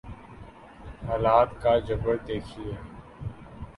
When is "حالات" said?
1.07-1.49